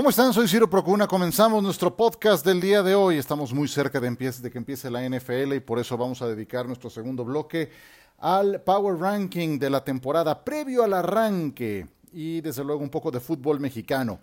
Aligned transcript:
¿Cómo 0.00 0.08
están? 0.08 0.32
Soy 0.32 0.48
Ciro 0.48 0.70
Procuna. 0.70 1.06
Comenzamos 1.06 1.62
nuestro 1.62 1.94
podcast 1.94 2.42
del 2.42 2.58
día 2.58 2.82
de 2.82 2.94
hoy. 2.94 3.18
Estamos 3.18 3.52
muy 3.52 3.68
cerca 3.68 4.00
de, 4.00 4.08
de, 4.08 4.50
que 4.50 4.56
empiece 4.56 4.90
la 4.90 5.06
NFL 5.06 5.52
y 5.52 5.60
por 5.60 5.78
eso 5.78 5.98
vamos 5.98 6.22
a 6.22 6.26
dedicar 6.26 6.66
nuestro 6.66 6.88
segundo 6.88 7.22
bloque 7.22 7.68
al 8.16 8.62
Power 8.62 8.98
Ranking 8.98 9.58
de 9.58 9.68
la 9.68 9.84
temporada 9.84 10.42
previo 10.42 10.84
al 10.84 10.94
arranque 10.94 11.86
y 12.14 12.40
desde 12.40 12.64
luego 12.64 12.80
un 12.82 12.88
poco 12.88 13.10
de 13.10 13.20
fútbol 13.20 13.60
mexicano. 13.60 14.20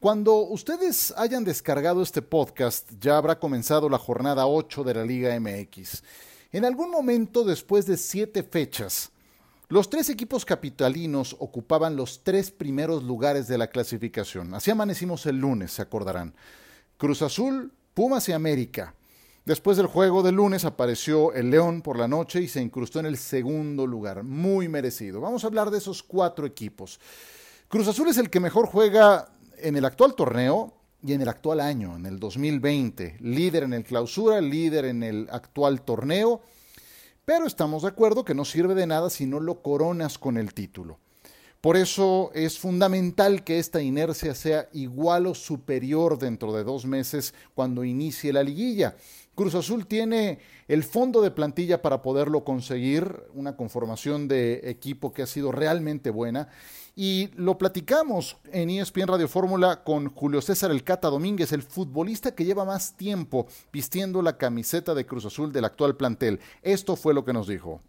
Cuando 0.00 0.38
ustedes 0.38 1.14
hayan 1.16 1.44
descargado 1.44 2.02
este 2.02 2.20
podcast 2.20 2.90
ya 2.98 3.16
habrá 3.16 3.38
comenzado 3.38 3.88
la 3.88 3.98
jornada 3.98 4.48
8 4.48 4.82
de 4.82 4.94
la 4.94 5.04
Liga 5.04 5.38
MX. 5.38 6.02
En 6.50 6.64
algún 6.64 6.90
momento 6.90 7.44
después 7.44 7.86
de 7.86 7.96
siete 7.96 8.42
fechas, 8.42 9.12
los 9.72 9.88
tres 9.88 10.10
equipos 10.10 10.44
capitalinos 10.44 11.34
ocupaban 11.38 11.96
los 11.96 12.22
tres 12.22 12.50
primeros 12.50 13.04
lugares 13.04 13.48
de 13.48 13.56
la 13.56 13.68
clasificación. 13.68 14.52
Así 14.52 14.70
amanecimos 14.70 15.24
el 15.24 15.38
lunes, 15.38 15.72
se 15.72 15.80
acordarán. 15.80 16.34
Cruz 16.98 17.22
Azul, 17.22 17.72
Pumas 17.94 18.28
y 18.28 18.32
América. 18.32 18.94
Después 19.46 19.78
del 19.78 19.86
juego 19.86 20.22
del 20.22 20.34
lunes 20.34 20.66
apareció 20.66 21.32
el 21.32 21.48
León 21.48 21.80
por 21.80 21.98
la 21.98 22.06
noche 22.06 22.42
y 22.42 22.48
se 22.48 22.60
incrustó 22.60 23.00
en 23.00 23.06
el 23.06 23.16
segundo 23.16 23.86
lugar, 23.86 24.24
muy 24.24 24.68
merecido. 24.68 25.22
Vamos 25.22 25.42
a 25.42 25.46
hablar 25.46 25.70
de 25.70 25.78
esos 25.78 26.02
cuatro 26.02 26.44
equipos. 26.44 27.00
Cruz 27.68 27.88
Azul 27.88 28.08
es 28.08 28.18
el 28.18 28.28
que 28.28 28.40
mejor 28.40 28.66
juega 28.66 29.32
en 29.56 29.74
el 29.76 29.86
actual 29.86 30.14
torneo 30.14 30.74
y 31.02 31.14
en 31.14 31.22
el 31.22 31.28
actual 31.30 31.60
año, 31.60 31.96
en 31.96 32.04
el 32.04 32.20
2020. 32.20 33.16
Líder 33.20 33.62
en 33.62 33.72
el 33.72 33.84
clausura, 33.84 34.38
líder 34.42 34.84
en 34.84 35.02
el 35.02 35.28
actual 35.32 35.80
torneo 35.80 36.42
pero 37.24 37.46
estamos 37.46 37.82
de 37.82 37.88
acuerdo 37.88 38.24
que 38.24 38.34
no 38.34 38.44
sirve 38.44 38.74
de 38.74 38.86
nada 38.86 39.10
si 39.10 39.26
no 39.26 39.40
lo 39.40 39.62
coronas 39.62 40.18
con 40.18 40.36
el 40.36 40.54
título. 40.54 40.98
Por 41.60 41.76
eso 41.76 42.32
es 42.34 42.58
fundamental 42.58 43.44
que 43.44 43.60
esta 43.60 43.80
inercia 43.80 44.34
sea 44.34 44.68
igual 44.72 45.28
o 45.28 45.34
superior 45.34 46.18
dentro 46.18 46.52
de 46.52 46.64
dos 46.64 46.86
meses 46.86 47.34
cuando 47.54 47.84
inicie 47.84 48.32
la 48.32 48.42
liguilla. 48.42 48.96
Cruz 49.36 49.54
Azul 49.54 49.86
tiene 49.86 50.40
el 50.66 50.82
fondo 50.82 51.22
de 51.22 51.30
plantilla 51.30 51.80
para 51.80 52.02
poderlo 52.02 52.42
conseguir, 52.42 53.22
una 53.32 53.56
conformación 53.56 54.26
de 54.26 54.60
equipo 54.64 55.12
que 55.12 55.22
ha 55.22 55.26
sido 55.26 55.52
realmente 55.52 56.10
buena 56.10 56.48
y 56.94 57.30
lo 57.36 57.56
platicamos 57.56 58.36
en 58.52 58.70
ESPN 58.70 59.06
Radio 59.06 59.28
Fórmula 59.28 59.82
con 59.82 60.10
Julio 60.14 60.42
César 60.42 60.70
El 60.70 60.84
Cata 60.84 61.08
Domínguez, 61.08 61.52
el 61.52 61.62
futbolista 61.62 62.34
que 62.34 62.44
lleva 62.44 62.64
más 62.64 62.96
tiempo 62.96 63.46
vistiendo 63.72 64.20
la 64.20 64.36
camiseta 64.36 64.94
de 64.94 65.06
Cruz 65.06 65.24
Azul 65.24 65.52
del 65.52 65.64
actual 65.64 65.96
plantel. 65.96 66.40
Esto 66.62 66.96
fue 66.96 67.14
lo 67.14 67.24
que 67.24 67.32
nos 67.32 67.46
dijo. 67.46 67.80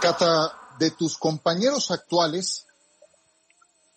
Cata, 0.00 0.52
de 0.78 0.90
tus 0.92 1.16
compañeros 1.18 1.90
actuales, 1.90 2.66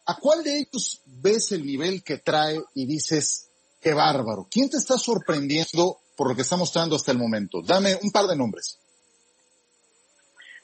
¿a 0.06 0.18
cuál 0.18 0.44
de 0.44 0.60
ellos 0.60 1.02
ves 1.06 1.52
el 1.54 1.66
nivel 1.66 2.04
que 2.04 2.18
trae 2.18 2.62
y 2.76 2.86
dices, 2.86 3.50
qué 3.82 3.94
bárbaro? 3.94 4.48
¿Quién 4.52 4.70
te 4.70 4.78
está 4.78 4.98
sorprendiendo 4.98 6.00
por 6.16 6.28
lo 6.30 6.36
que 6.36 6.42
está 6.42 6.58
mostrando 6.58 6.96
hasta 6.96 7.12
el 7.12 7.18
momento? 7.18 7.62
Dame 7.62 7.98
un 8.04 8.12
par 8.12 8.28
de 8.28 8.36
nombres. 8.36 8.78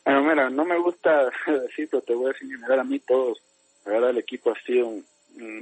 Bueno, 0.05 0.23
mira, 0.23 0.49
no 0.49 0.65
me 0.65 0.79
gusta 0.79 1.25
decir, 1.47 1.87
pero 1.89 2.03
te 2.03 2.13
voy 2.13 2.25
a 2.25 2.33
decir 2.33 2.49
a 2.71 2.83
mí 2.83 2.99
todos 2.99 3.39
verdad 3.89 4.09
el 4.11 4.19
equipo 4.19 4.51
ha 4.51 4.59
sido 4.65 4.87
un, 4.87 5.05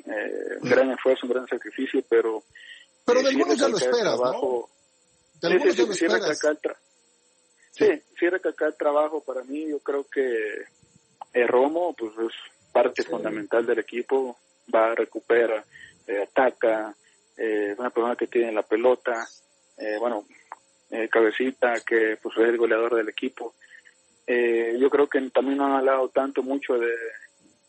eh, 0.05 0.57
gran 0.61 0.91
esfuerzo, 0.91 1.25
un 1.27 1.33
gran 1.33 1.47
sacrificio, 1.47 2.03
pero... 2.07 2.43
Pero 3.05 3.21
de 3.21 3.29
algunos 3.29 3.57
ya 3.57 3.67
lo 3.67 3.77
esperas, 3.77 4.19
¿no? 4.19 4.69
De 5.41 5.59
sí, 5.59 5.71
sí, 5.93 6.07
ya 6.07 6.17
lo 6.17 6.31
esperas. 6.31 6.77
Sí, 7.71 8.01
sí, 8.19 8.29
recalcar 8.29 8.69
el 8.69 8.75
trabajo 8.75 9.21
para 9.21 9.43
mí, 9.43 9.69
yo 9.69 9.79
creo 9.79 10.03
que 10.05 10.63
eh, 11.33 11.47
Romo 11.47 11.93
pues 11.93 12.11
es 12.17 12.33
parte 12.71 13.03
fundamental 13.03 13.65
del 13.65 13.79
equipo, 13.79 14.37
va, 14.73 14.95
recupera, 14.95 15.63
eh, 16.07 16.23
ataca, 16.23 16.95
eh, 17.37 17.69
es 17.71 17.79
una 17.79 17.91
persona 17.91 18.15
que 18.15 18.27
tiene 18.27 18.51
la 18.51 18.63
pelota, 18.63 19.27
eh, 19.77 19.97
bueno, 19.99 20.25
eh, 20.89 21.07
cabecita, 21.09 21.79
que 21.81 22.17
pues 22.21 22.35
es 22.37 22.45
el 22.45 22.57
goleador 22.57 22.95
del 22.95 23.09
equipo. 23.09 23.53
Eh, 24.25 24.75
yo 24.79 24.89
creo 24.89 25.07
que 25.07 25.21
también 25.29 25.57
no 25.57 25.67
han 25.67 25.73
hablado 25.73 26.09
tanto 26.09 26.41
mucho 26.41 26.73
de, 26.79 26.91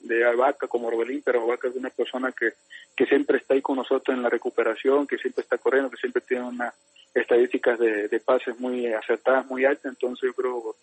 de 0.00 0.25
Albaca 0.25 0.69
como 0.69 0.88
Orbelín, 0.88 1.22
pero 1.25 1.42
Albaca 1.42 1.69
es 1.69 1.76
una 1.76 1.91
persona 1.91 2.32
que, 2.32 2.53
que 2.97 3.06
siempre 3.06 3.38
está 3.38 3.54
ahí 3.54 3.62
con 3.62 3.76
nosotros 3.76 4.16
en 4.16 4.22
la 4.22 4.31
recuperación, 4.31 5.06
que 5.06 5.19
siempre 5.19 5.42
está 5.42 5.59
corriendo, 5.59 5.91
que 5.91 5.97
siempre 5.97 6.22
tiene 6.22 6.44
unas 6.44 6.75
estadísticas 7.14 7.78
de, 7.78 8.08
de 8.08 8.20
pases 8.20 8.58
muy 8.58 8.87
acertadas, 8.92 9.47
muy 9.47 9.64
altas, 9.64 9.87
entonces 9.92 10.28
yo 10.28 10.34
creo 10.34 10.76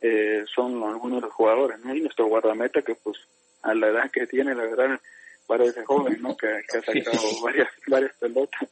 eh, 0.00 0.44
son 0.54 0.82
algunos 0.82 1.20
de 1.20 1.26
los 1.26 1.34
jugadores, 1.34 1.78
¿no? 1.80 1.94
Y 1.94 2.00
nuestro 2.00 2.26
guardameta 2.26 2.82
que 2.82 2.94
pues 2.94 3.16
a 3.62 3.74
la 3.74 3.88
edad 3.88 4.10
que 4.10 4.26
tiene, 4.26 4.54
la 4.54 4.64
verdad, 4.64 5.00
parece 5.46 5.84
joven, 5.84 6.20
¿no? 6.20 6.36
Que, 6.36 6.60
que 6.68 6.78
ha 6.78 6.82
sacado 6.82 7.40
varias, 7.42 7.68
varias 7.86 8.12
pelotas. 8.18 8.68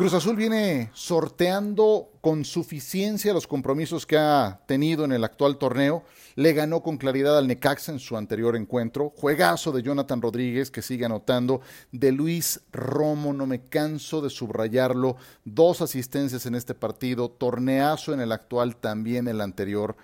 Cruz 0.00 0.14
Azul 0.14 0.34
viene 0.34 0.88
sorteando 0.94 2.08
con 2.22 2.46
suficiencia 2.46 3.34
los 3.34 3.46
compromisos 3.46 4.06
que 4.06 4.16
ha 4.16 4.62
tenido 4.64 5.04
en 5.04 5.12
el 5.12 5.24
actual 5.24 5.58
torneo. 5.58 6.04
Le 6.36 6.54
ganó 6.54 6.82
con 6.82 6.96
claridad 6.96 7.36
al 7.36 7.46
Necaxa 7.46 7.92
en 7.92 7.98
su 7.98 8.16
anterior 8.16 8.56
encuentro. 8.56 9.12
Juegazo 9.14 9.72
de 9.72 9.82
Jonathan 9.82 10.22
Rodríguez 10.22 10.70
que 10.70 10.80
sigue 10.80 11.04
anotando. 11.04 11.60
De 11.92 12.12
Luis 12.12 12.62
Romo, 12.72 13.34
no 13.34 13.44
me 13.44 13.66
canso 13.66 14.22
de 14.22 14.30
subrayarlo. 14.30 15.16
Dos 15.44 15.82
asistencias 15.82 16.46
en 16.46 16.54
este 16.54 16.72
partido. 16.72 17.30
Torneazo 17.30 18.14
en 18.14 18.20
el 18.20 18.32
actual, 18.32 18.76
también 18.76 19.28
el 19.28 19.42
anterior. 19.42 19.96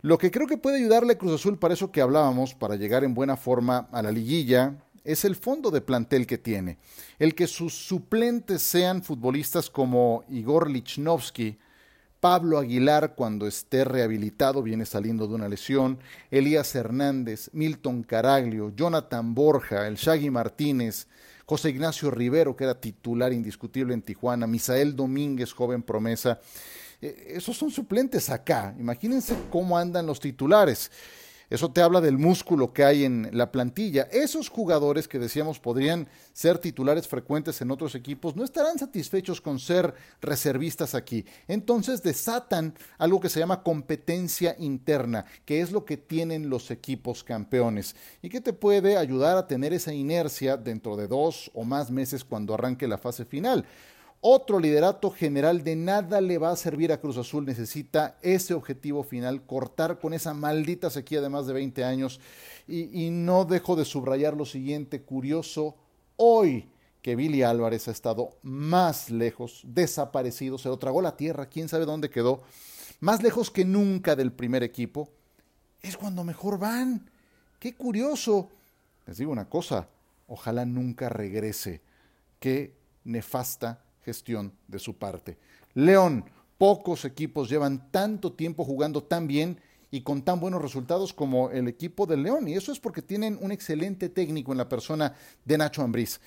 Lo 0.00 0.16
que 0.16 0.30
creo 0.30 0.46
que 0.46 0.56
puede 0.56 0.78
ayudarle 0.78 1.12
a 1.12 1.18
Cruz 1.18 1.34
Azul 1.34 1.58
para 1.58 1.74
eso 1.74 1.92
que 1.92 2.00
hablábamos, 2.00 2.54
para 2.54 2.76
llegar 2.76 3.04
en 3.04 3.12
buena 3.12 3.36
forma 3.36 3.88
a 3.92 4.00
la 4.00 4.10
liguilla, 4.10 4.76
es 5.04 5.24
el 5.24 5.36
fondo 5.36 5.70
de 5.70 5.80
plantel 5.80 6.26
que 6.26 6.38
tiene. 6.38 6.78
El 7.18 7.34
que 7.34 7.46
sus 7.46 7.74
suplentes 7.74 8.62
sean 8.62 9.02
futbolistas 9.02 9.70
como 9.70 10.24
Igor 10.28 10.70
Lichnowsky, 10.70 11.58
Pablo 12.20 12.58
Aguilar 12.58 13.14
cuando 13.14 13.46
esté 13.46 13.84
rehabilitado, 13.84 14.62
viene 14.62 14.86
saliendo 14.86 15.28
de 15.28 15.34
una 15.34 15.48
lesión, 15.48 15.98
Elías 16.30 16.74
Hernández, 16.74 17.50
Milton 17.52 18.02
Caraglio, 18.02 18.72
Jonathan 18.74 19.34
Borja, 19.34 19.86
el 19.86 19.94
Shaggy 19.94 20.30
Martínez, 20.30 21.06
José 21.46 21.70
Ignacio 21.70 22.10
Rivero, 22.10 22.56
que 22.56 22.64
era 22.64 22.80
titular 22.80 23.32
indiscutible 23.32 23.94
en 23.94 24.02
Tijuana, 24.02 24.46
Misael 24.46 24.96
Domínguez, 24.96 25.52
joven 25.52 25.82
promesa. 25.82 26.40
Eh, 27.00 27.34
esos 27.36 27.56
son 27.56 27.70
suplentes 27.70 28.28
acá. 28.30 28.74
Imagínense 28.78 29.34
cómo 29.50 29.78
andan 29.78 30.06
los 30.06 30.20
titulares. 30.20 30.90
Eso 31.50 31.70
te 31.70 31.80
habla 31.80 32.02
del 32.02 32.18
músculo 32.18 32.74
que 32.74 32.84
hay 32.84 33.04
en 33.04 33.30
la 33.32 33.50
plantilla. 33.50 34.02
Esos 34.12 34.50
jugadores 34.50 35.08
que 35.08 35.18
decíamos 35.18 35.58
podrían 35.58 36.06
ser 36.34 36.58
titulares 36.58 37.08
frecuentes 37.08 37.60
en 37.62 37.70
otros 37.70 37.94
equipos 37.94 38.36
no 38.36 38.44
estarán 38.44 38.78
satisfechos 38.78 39.40
con 39.40 39.58
ser 39.58 39.94
reservistas 40.20 40.94
aquí. 40.94 41.24
Entonces 41.46 42.02
desatan 42.02 42.74
algo 42.98 43.18
que 43.18 43.30
se 43.30 43.40
llama 43.40 43.62
competencia 43.62 44.56
interna, 44.58 45.24
que 45.46 45.62
es 45.62 45.72
lo 45.72 45.86
que 45.86 45.96
tienen 45.96 46.50
los 46.50 46.70
equipos 46.70 47.24
campeones 47.24 47.96
y 48.20 48.28
que 48.28 48.42
te 48.42 48.52
puede 48.52 48.98
ayudar 48.98 49.38
a 49.38 49.46
tener 49.46 49.72
esa 49.72 49.94
inercia 49.94 50.58
dentro 50.58 50.96
de 50.96 51.08
dos 51.08 51.50
o 51.54 51.64
más 51.64 51.90
meses 51.90 52.24
cuando 52.24 52.52
arranque 52.52 52.86
la 52.86 52.98
fase 52.98 53.24
final. 53.24 53.64
Otro 54.20 54.58
liderato 54.58 55.10
general 55.10 55.62
de 55.62 55.76
nada 55.76 56.20
le 56.20 56.38
va 56.38 56.50
a 56.50 56.56
servir 56.56 56.92
a 56.92 57.00
Cruz 57.00 57.16
Azul. 57.18 57.46
Necesita 57.46 58.18
ese 58.20 58.52
objetivo 58.52 59.04
final, 59.04 59.42
cortar 59.42 60.00
con 60.00 60.12
esa 60.12 60.34
maldita 60.34 60.90
sequía 60.90 61.20
de 61.20 61.28
más 61.28 61.46
de 61.46 61.52
20 61.52 61.84
años. 61.84 62.20
Y, 62.66 63.10
no 63.10 63.44
dejo 63.44 63.76
de 63.76 63.84
subrayar 63.84 64.36
lo 64.36 64.44
siguiente, 64.44 65.02
curioso, 65.02 65.76
hoy 66.16 66.68
que 67.00 67.16
Billy 67.16 67.42
Álvarez 67.42 67.86
ha 67.88 67.92
estado 67.92 68.36
más 68.42 69.08
lejos, 69.08 69.62
desaparecido, 69.64 70.58
se 70.58 70.68
lo 70.68 70.78
tragó 70.78 71.00
la 71.00 71.16
tierra, 71.16 71.46
quién 71.46 71.68
sabe 71.68 71.86
dónde 71.86 72.10
quedó, 72.10 72.42
más 73.00 73.22
lejos 73.22 73.50
que 73.50 73.64
nunca 73.64 74.16
del 74.16 74.32
primer 74.32 74.62
equipo, 74.62 75.08
es 75.80 75.96
cuando 75.96 76.24
mejor 76.24 76.58
van. 76.58 77.08
Qué 77.58 77.74
curioso. 77.74 78.50
Les 79.06 79.16
digo 79.16 79.32
una 79.32 79.48
cosa, 79.48 79.88
ojalá 80.26 80.66
nunca 80.66 81.08
regrese. 81.08 81.80
Qué 82.40 82.74
nefasta 83.04 83.82
gestión 84.08 84.54
de 84.66 84.78
su 84.78 84.96
parte. 84.96 85.36
León, 85.74 86.24
pocos 86.56 87.04
equipos 87.04 87.50
llevan 87.50 87.90
tanto 87.90 88.32
tiempo 88.32 88.64
jugando 88.64 89.02
tan 89.02 89.26
bien 89.26 89.60
y 89.90 90.00
con 90.00 90.22
tan 90.22 90.40
buenos 90.40 90.62
resultados 90.62 91.12
como 91.12 91.50
el 91.50 91.68
equipo 91.68 92.06
del 92.06 92.22
León. 92.22 92.48
Y 92.48 92.54
eso 92.54 92.72
es 92.72 92.80
porque 92.80 93.02
tienen 93.02 93.38
un 93.42 93.52
excelente 93.52 94.08
técnico 94.08 94.52
en 94.52 94.58
la 94.58 94.68
persona 94.68 95.14
de 95.44 95.58
Nacho 95.58 95.82
Ambriz. 95.82 96.20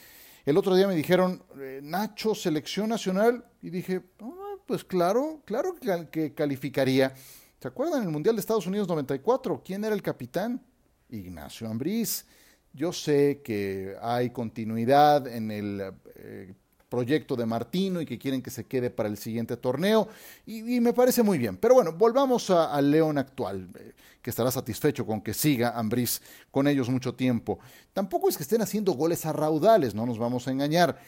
El 0.46 0.58
otro 0.58 0.76
día 0.76 0.88
me 0.88 0.96
dijeron, 0.96 1.42
eh, 1.60 1.80
Nacho, 1.82 2.36
selección 2.36 2.90
nacional. 2.90 3.44
Y 3.64 3.72
dije, 3.72 4.04
ah, 4.22 4.56
pues 4.68 4.84
claro, 4.84 5.42
claro 5.44 5.76
que 6.12 6.36
calificaría. 6.36 7.16
¿Se 7.60 7.68
acuerdan? 7.68 8.04
El 8.04 8.10
Mundial 8.10 8.36
de 8.36 8.42
Estados 8.42 8.68
Unidos 8.68 8.88
94, 8.88 9.64
¿quién 9.66 9.84
era 9.84 9.96
el 9.96 10.04
capitán? 10.04 10.62
Ignacio 11.10 11.68
Ambriz. 11.68 12.28
Yo 12.74 12.94
sé 12.94 13.42
que 13.44 13.96
hay 14.02 14.30
continuidad 14.30 15.28
en 15.28 15.50
el 15.50 15.94
eh, 16.16 16.54
proyecto 16.92 17.38
de 17.38 17.46
Martino 17.46 18.02
y 18.02 18.06
que 18.06 18.20
quieren 18.20 18.42
que 18.42 18.52
se 18.52 18.66
quede 18.66 18.90
para 18.90 19.08
el 19.08 19.18
siguiente 19.18 19.56
torneo 19.56 20.10
y, 20.46 20.82
me 20.82 20.92
parece 20.92 21.24
muy 21.24 21.38
bien. 21.38 21.56
Pero 21.56 21.76
bueno, 21.76 21.94
volvamos 21.94 22.50
al 22.50 22.92
León 22.92 23.18
actual, 23.18 23.70
eh, 23.80 23.94
que 24.22 24.30
estará 24.30 24.52
satisfecho 24.52 25.06
con 25.06 25.22
que 25.22 25.34
siga 25.34 25.70
Ambriz 25.80 26.22
con 26.52 26.68
ellos 26.68 26.90
mucho 26.90 27.16
tiempo. 27.16 27.60
Tampoco 27.94 28.28
es 28.28 28.36
que 28.36 28.44
estén 28.44 28.62
haciendo 28.62 28.92
goles 28.92 29.26
a 29.26 29.32
raudales, 29.32 29.96
no 29.96 30.06
nos 30.06 30.20
vamos 30.20 30.48
a 30.48 30.52
engañar, 30.52 31.00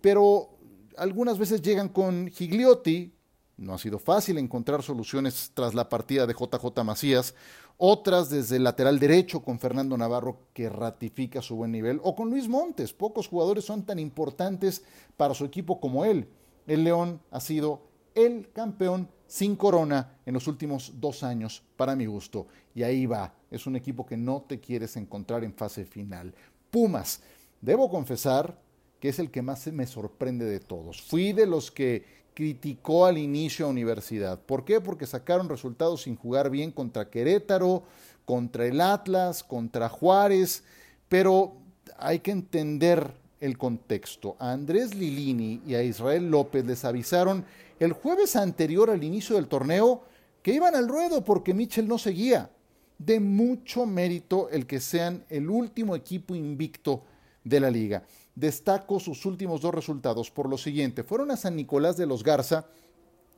pero 0.00 0.50
algunas 0.96 1.36
veces 1.38 1.60
llegan 1.60 1.88
con 1.88 2.28
Gigliotti, 2.28 3.12
no 3.56 3.74
ha 3.74 3.78
sido 3.78 3.98
fácil 3.98 4.38
encontrar 4.38 4.82
soluciones 4.84 5.50
tras 5.54 5.74
la 5.74 5.88
partida 5.88 6.24
de 6.24 6.34
JJ 6.34 6.84
Macías, 6.84 7.34
otras 7.78 8.30
desde 8.30 8.56
el 8.56 8.64
lateral 8.64 8.98
derecho 8.98 9.42
con 9.42 9.58
Fernando 9.58 9.96
Navarro 9.96 10.48
que 10.52 10.68
ratifica 10.68 11.42
su 11.42 11.56
buen 11.56 11.72
nivel, 11.72 12.00
o 12.02 12.14
con 12.14 12.30
Luis 12.30 12.48
Montes. 12.48 12.92
Pocos 12.92 13.28
jugadores 13.28 13.64
son 13.64 13.84
tan 13.84 13.98
importantes 13.98 14.82
para 15.16 15.34
su 15.34 15.44
equipo 15.44 15.80
como 15.80 16.04
él. 16.04 16.28
El 16.66 16.84
León 16.84 17.20
ha 17.30 17.40
sido 17.40 17.82
el 18.14 18.50
campeón 18.52 19.08
sin 19.26 19.56
corona 19.56 20.18
en 20.26 20.34
los 20.34 20.46
últimos 20.46 20.92
dos 21.00 21.22
años, 21.22 21.62
para 21.76 21.96
mi 21.96 22.06
gusto. 22.06 22.46
Y 22.74 22.82
ahí 22.82 23.06
va, 23.06 23.34
es 23.50 23.66
un 23.66 23.76
equipo 23.76 24.04
que 24.04 24.16
no 24.16 24.42
te 24.42 24.60
quieres 24.60 24.96
encontrar 24.96 25.42
en 25.44 25.54
fase 25.54 25.84
final. 25.84 26.34
Pumas, 26.70 27.22
debo 27.60 27.90
confesar 27.90 28.58
que 29.00 29.08
es 29.08 29.18
el 29.18 29.30
que 29.30 29.42
más 29.42 29.66
me 29.68 29.86
sorprende 29.86 30.44
de 30.44 30.60
todos. 30.60 31.02
Fui 31.02 31.32
de 31.32 31.46
los 31.46 31.70
que 31.70 32.21
criticó 32.34 33.06
al 33.06 33.18
inicio 33.18 33.66
a 33.66 33.70
Universidad. 33.70 34.40
¿Por 34.40 34.64
qué? 34.64 34.80
Porque 34.80 35.06
sacaron 35.06 35.48
resultados 35.48 36.02
sin 36.02 36.16
jugar 36.16 36.50
bien 36.50 36.70
contra 36.70 37.10
Querétaro, 37.10 37.82
contra 38.24 38.66
el 38.66 38.80
Atlas, 38.80 39.42
contra 39.42 39.88
Juárez, 39.88 40.64
pero 41.08 41.54
hay 41.98 42.20
que 42.20 42.30
entender 42.30 43.12
el 43.40 43.58
contexto. 43.58 44.36
A 44.38 44.52
Andrés 44.52 44.94
Lilini 44.94 45.60
y 45.66 45.74
a 45.74 45.82
Israel 45.82 46.30
López 46.30 46.64
les 46.64 46.84
avisaron 46.84 47.44
el 47.80 47.92
jueves 47.92 48.36
anterior 48.36 48.90
al 48.90 49.02
inicio 49.02 49.36
del 49.36 49.48
torneo 49.48 50.04
que 50.42 50.54
iban 50.54 50.74
al 50.74 50.88
ruedo 50.88 51.24
porque 51.24 51.54
Mitchell 51.54 51.88
no 51.88 51.98
seguía. 51.98 52.50
De 52.98 53.18
mucho 53.18 53.84
mérito 53.84 54.48
el 54.50 54.66
que 54.66 54.78
sean 54.78 55.24
el 55.28 55.50
último 55.50 55.96
equipo 55.96 56.36
invicto 56.36 57.02
de 57.42 57.58
la 57.58 57.70
liga 57.70 58.04
destaco 58.34 59.00
sus 59.00 59.26
últimos 59.26 59.60
dos 59.60 59.74
resultados 59.74 60.30
por 60.30 60.48
lo 60.48 60.58
siguiente. 60.58 61.02
Fueron 61.02 61.30
a 61.30 61.36
San 61.36 61.56
Nicolás 61.56 61.96
de 61.96 62.06
los 62.06 62.22
Garza 62.22 62.66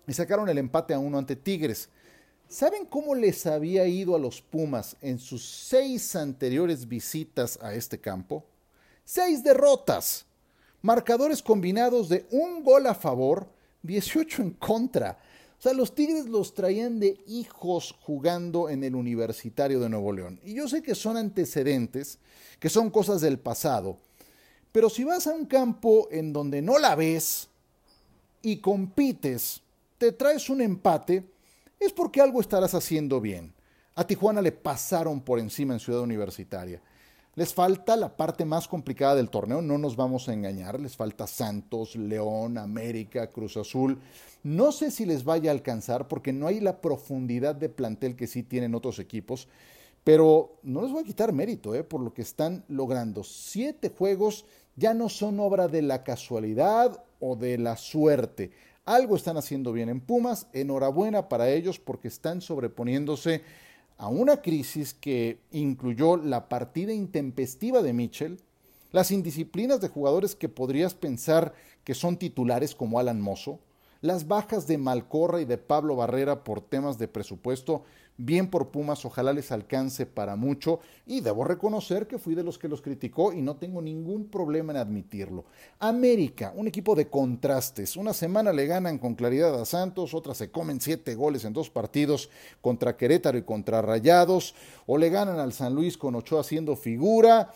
y 0.06 0.12
sacaron 0.12 0.48
el 0.48 0.58
empate 0.58 0.94
a 0.94 0.98
uno 0.98 1.18
ante 1.18 1.36
Tigres. 1.36 1.88
¿Saben 2.48 2.84
cómo 2.86 3.14
les 3.14 3.46
había 3.46 3.86
ido 3.86 4.14
a 4.14 4.18
los 4.18 4.40
Pumas 4.42 4.96
en 5.00 5.18
sus 5.18 5.44
seis 5.44 6.14
anteriores 6.14 6.86
visitas 6.86 7.58
a 7.62 7.74
este 7.74 7.98
campo? 7.98 8.44
Seis 9.04 9.42
derrotas. 9.42 10.26
Marcadores 10.82 11.42
combinados 11.42 12.08
de 12.08 12.26
un 12.30 12.62
gol 12.62 12.86
a 12.86 12.94
favor, 12.94 13.48
18 13.82 14.42
en 14.42 14.50
contra. 14.50 15.18
O 15.58 15.62
sea, 15.62 15.72
los 15.72 15.94
Tigres 15.94 16.26
los 16.26 16.52
traían 16.52 17.00
de 17.00 17.18
hijos 17.26 17.96
jugando 18.02 18.68
en 18.68 18.84
el 18.84 18.94
Universitario 18.94 19.80
de 19.80 19.88
Nuevo 19.88 20.12
León. 20.12 20.38
Y 20.44 20.54
yo 20.54 20.68
sé 20.68 20.82
que 20.82 20.94
son 20.94 21.16
antecedentes, 21.16 22.18
que 22.60 22.68
son 22.68 22.90
cosas 22.90 23.22
del 23.22 23.38
pasado, 23.38 23.98
pero 24.74 24.90
si 24.90 25.04
vas 25.04 25.28
a 25.28 25.32
un 25.32 25.46
campo 25.46 26.08
en 26.10 26.32
donde 26.32 26.60
no 26.60 26.80
la 26.80 26.96
ves 26.96 27.48
y 28.42 28.56
compites, 28.56 29.62
te 29.98 30.10
traes 30.10 30.50
un 30.50 30.60
empate, 30.60 31.22
es 31.78 31.92
porque 31.92 32.20
algo 32.20 32.40
estarás 32.40 32.74
haciendo 32.74 33.20
bien. 33.20 33.54
A 33.94 34.04
Tijuana 34.04 34.42
le 34.42 34.50
pasaron 34.50 35.20
por 35.20 35.38
encima 35.38 35.74
en 35.74 35.78
Ciudad 35.78 36.00
Universitaria. 36.00 36.82
Les 37.36 37.54
falta 37.54 37.94
la 37.94 38.16
parte 38.16 38.44
más 38.44 38.66
complicada 38.66 39.14
del 39.14 39.30
torneo, 39.30 39.62
no 39.62 39.78
nos 39.78 39.94
vamos 39.94 40.28
a 40.28 40.32
engañar. 40.32 40.80
Les 40.80 40.96
falta 40.96 41.28
Santos, 41.28 41.94
León, 41.94 42.58
América, 42.58 43.30
Cruz 43.30 43.56
Azul. 43.56 44.00
No 44.42 44.72
sé 44.72 44.90
si 44.90 45.06
les 45.06 45.22
vaya 45.22 45.52
a 45.52 45.54
alcanzar 45.54 46.08
porque 46.08 46.32
no 46.32 46.48
hay 46.48 46.58
la 46.58 46.80
profundidad 46.80 47.54
de 47.54 47.68
plantel 47.68 48.16
que 48.16 48.26
sí 48.26 48.42
tienen 48.42 48.74
otros 48.74 48.98
equipos. 48.98 49.46
Pero 50.02 50.58
no 50.62 50.82
les 50.82 50.90
voy 50.92 51.02
a 51.02 51.06
quitar 51.06 51.32
mérito 51.32 51.74
eh, 51.74 51.82
por 51.82 52.02
lo 52.02 52.12
que 52.12 52.22
están 52.22 52.62
logrando. 52.68 53.24
Siete 53.24 53.88
juegos 53.88 54.44
ya 54.76 54.94
no 54.94 55.08
son 55.08 55.40
obra 55.40 55.68
de 55.68 55.82
la 55.82 56.04
casualidad 56.04 57.04
o 57.20 57.36
de 57.36 57.58
la 57.58 57.76
suerte. 57.76 58.50
Algo 58.84 59.16
están 59.16 59.36
haciendo 59.36 59.72
bien 59.72 59.88
en 59.88 60.00
Pumas, 60.00 60.46
enhorabuena 60.52 61.28
para 61.28 61.48
ellos 61.50 61.78
porque 61.78 62.08
están 62.08 62.40
sobreponiéndose 62.40 63.42
a 63.96 64.08
una 64.08 64.42
crisis 64.42 64.92
que 64.92 65.38
incluyó 65.52 66.16
la 66.16 66.48
partida 66.48 66.92
intempestiva 66.92 67.82
de 67.82 67.92
Mitchell, 67.92 68.40
las 68.92 69.10
indisciplinas 69.10 69.80
de 69.80 69.88
jugadores 69.88 70.34
que 70.34 70.48
podrías 70.48 70.94
pensar 70.94 71.54
que 71.84 71.94
son 71.94 72.16
titulares 72.16 72.74
como 72.74 72.98
Alan 72.98 73.20
Mozo, 73.20 73.60
las 74.04 74.28
bajas 74.28 74.66
de 74.66 74.76
Malcorra 74.76 75.40
y 75.40 75.46
de 75.46 75.56
Pablo 75.56 75.96
Barrera 75.96 76.44
por 76.44 76.60
temas 76.60 76.98
de 76.98 77.08
presupuesto 77.08 77.84
bien 78.16 78.48
por 78.48 78.68
Pumas, 78.68 79.04
ojalá 79.04 79.32
les 79.32 79.50
alcance 79.50 80.06
para 80.06 80.36
mucho. 80.36 80.80
Y 81.06 81.20
debo 81.20 81.44
reconocer 81.44 82.06
que 82.06 82.18
fui 82.18 82.34
de 82.34 82.42
los 82.42 82.58
que 82.58 82.68
los 82.68 82.82
criticó 82.82 83.32
y 83.32 83.42
no 83.42 83.56
tengo 83.56 83.82
ningún 83.82 84.28
problema 84.28 84.72
en 84.72 84.78
admitirlo. 84.78 85.44
América, 85.78 86.52
un 86.54 86.68
equipo 86.68 86.94
de 86.94 87.08
contrastes, 87.08 87.96
una 87.96 88.12
semana 88.12 88.52
le 88.52 88.66
ganan 88.66 88.98
con 88.98 89.14
claridad 89.14 89.60
a 89.60 89.64
Santos, 89.64 90.14
otra 90.14 90.34
se 90.34 90.50
comen 90.50 90.80
siete 90.80 91.14
goles 91.14 91.44
en 91.44 91.52
dos 91.52 91.70
partidos 91.70 92.30
contra 92.60 92.96
Querétaro 92.96 93.38
y 93.38 93.42
contra 93.42 93.82
Rayados, 93.82 94.54
o 94.86 94.98
le 94.98 95.10
ganan 95.10 95.38
al 95.38 95.52
San 95.52 95.74
Luis 95.74 95.98
con 95.98 96.14
Ochoa 96.14 96.40
haciendo 96.40 96.76
figura 96.76 97.52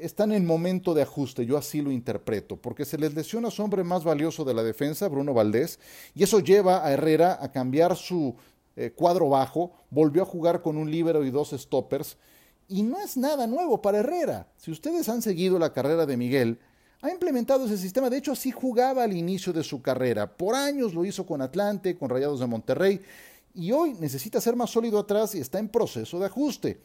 están 0.00 0.32
en 0.32 0.46
momento 0.46 0.94
de 0.94 1.02
ajuste, 1.02 1.46
yo 1.46 1.56
así 1.56 1.80
lo 1.80 1.90
interpreto, 1.90 2.56
porque 2.56 2.84
se 2.84 2.98
les 2.98 3.14
lesiona 3.14 3.50
su 3.50 3.62
hombre 3.62 3.84
más 3.84 4.04
valioso 4.04 4.44
de 4.44 4.54
la 4.54 4.62
defensa, 4.62 5.08
Bruno 5.08 5.34
Valdés, 5.34 5.78
y 6.14 6.22
eso 6.22 6.40
lleva 6.40 6.84
a 6.84 6.92
Herrera 6.92 7.38
a 7.40 7.50
cambiar 7.50 7.96
su 7.96 8.34
eh, 8.76 8.92
cuadro 8.94 9.28
bajo, 9.28 9.72
volvió 9.90 10.22
a 10.22 10.26
jugar 10.26 10.62
con 10.62 10.76
un 10.76 10.90
líbero 10.90 11.24
y 11.24 11.30
dos 11.30 11.50
stoppers, 11.50 12.16
y 12.68 12.82
no 12.82 13.00
es 13.00 13.16
nada 13.16 13.46
nuevo 13.46 13.80
para 13.80 13.98
Herrera. 13.98 14.48
Si 14.56 14.70
ustedes 14.70 15.08
han 15.08 15.22
seguido 15.22 15.58
la 15.58 15.72
carrera 15.72 16.04
de 16.04 16.16
Miguel, 16.16 16.58
ha 17.00 17.10
implementado 17.10 17.66
ese 17.66 17.78
sistema, 17.78 18.10
de 18.10 18.18
hecho 18.18 18.32
así 18.32 18.50
jugaba 18.50 19.04
al 19.04 19.12
inicio 19.12 19.52
de 19.52 19.62
su 19.62 19.80
carrera, 19.80 20.36
por 20.36 20.54
años 20.54 20.94
lo 20.94 21.04
hizo 21.04 21.24
con 21.24 21.40
Atlante, 21.42 21.96
con 21.96 22.10
Rayados 22.10 22.40
de 22.40 22.46
Monterrey, 22.46 23.00
y 23.54 23.72
hoy 23.72 23.94
necesita 23.94 24.40
ser 24.40 24.56
más 24.56 24.70
sólido 24.70 24.98
atrás 24.98 25.34
y 25.34 25.38
está 25.38 25.58
en 25.58 25.68
proceso 25.68 26.18
de 26.18 26.26
ajuste. 26.26 26.80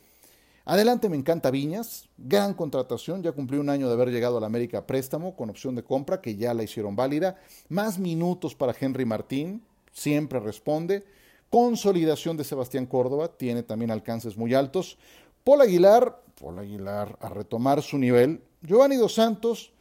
Adelante 0.64 1.10
me 1.10 1.18
encanta 1.18 1.50
Viñas, 1.50 2.08
gran 2.18 2.54
contratación, 2.54 3.24
ya 3.24 3.32
cumplió 3.32 3.62
un 3.62 3.70
año 3.70 3.88
de 3.88 3.94
haber 3.94 4.12
llegado 4.12 4.38
a 4.38 4.42
la 4.42 4.48
América 4.48 4.86
préstamo 4.86 5.36
con 5.36 5.50
opción 5.50 5.74
de 5.76 5.84
compra 5.84 6.22
que 6.22 6.36
ya 6.36 6.54
la 6.54 6.64
hicieron 6.64 6.96
válida, 6.96 7.38
más 7.68 7.98
minutos 7.98 8.54
para 8.54 8.76
Henry 8.80 9.06
Martín, 9.06 9.64
siempre 9.92 10.40
responde, 10.40 11.04
Consolidación 11.50 12.38
de 12.38 12.46
Sebastián 12.46 12.86
Córdoba, 12.86 13.28
tiene 13.28 13.64
también 13.64 13.92
alcances 13.92 14.38
muy 14.38 14.54
altos. 14.54 14.98
Paul 15.44 15.62
Aguilar, 15.62 16.24
Paul 16.40 16.60
Aguilar 16.60 17.18
a 17.20 17.28
retomar 17.28 17.82
su 17.82 17.98
nivel. 17.98 18.42
Giovanni 18.62 18.96
Dos 18.96 19.16
Santos, 19.16 19.74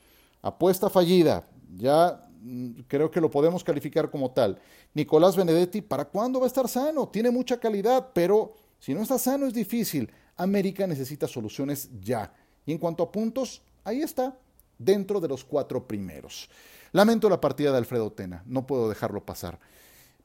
apuesta 0.42 0.90
fallida, 0.90 1.46
ya 1.76 2.26
mm, 2.40 2.80
creo 2.88 3.10
que 3.10 3.20
lo 3.20 3.30
podemos 3.30 3.62
calificar 3.62 4.10
como 4.10 4.32
tal. 4.32 4.58
Nicolás 4.94 5.36
Benedetti, 5.36 5.80
¿para 5.80 6.06
cuándo 6.06 6.40
va 6.40 6.46
a 6.46 6.48
estar 6.48 6.66
sano? 6.66 7.08
Tiene 7.08 7.30
mucha 7.30 7.60
calidad, 7.60 8.08
pero 8.14 8.54
si 8.80 8.92
no 8.94 9.02
está 9.02 9.18
sano 9.18 9.46
es 9.46 9.54
difícil. 9.54 10.10
América 10.42 10.86
necesita 10.86 11.28
soluciones 11.28 11.90
ya. 12.00 12.32
Y 12.66 12.72
en 12.72 12.78
cuanto 12.78 13.02
a 13.02 13.12
puntos, 13.12 13.62
ahí 13.84 14.02
está, 14.02 14.38
dentro 14.78 15.20
de 15.20 15.28
los 15.28 15.44
cuatro 15.44 15.86
primeros. 15.86 16.48
Lamento 16.92 17.28
la 17.28 17.40
partida 17.40 17.70
de 17.70 17.78
Alfredo 17.78 18.12
Tena, 18.12 18.42
no 18.46 18.66
puedo 18.66 18.88
dejarlo 18.88 19.24
pasar 19.24 19.58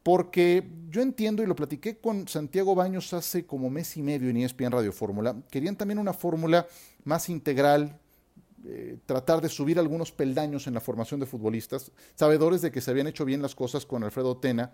porque 0.05 0.63
yo 0.91 1.01
entiendo 1.01 1.41
y 1.41 1.47
lo 1.47 1.55
platiqué 1.55 1.97
con 1.97 2.27
Santiago 2.27 2.75
Baños 2.75 3.11
hace 3.13 3.47
como 3.47 3.71
mes 3.71 3.97
y 3.97 4.03
medio 4.03 4.29
en 4.29 4.37
ESPN 4.37 4.69
Radio 4.69 4.91
Fórmula, 4.91 5.35
querían 5.49 5.75
también 5.75 5.97
una 5.97 6.13
fórmula 6.13 6.67
más 7.05 7.27
integral, 7.27 7.97
eh, 8.67 8.99
tratar 9.07 9.41
de 9.41 9.49
subir 9.49 9.79
algunos 9.79 10.11
peldaños 10.11 10.67
en 10.67 10.75
la 10.75 10.79
formación 10.79 11.19
de 11.19 11.25
futbolistas, 11.25 11.91
sabedores 12.13 12.61
de 12.61 12.71
que 12.71 12.81
se 12.81 12.91
habían 12.91 13.07
hecho 13.07 13.25
bien 13.25 13.41
las 13.41 13.55
cosas 13.55 13.83
con 13.87 14.03
Alfredo 14.03 14.37
Tena, 14.37 14.73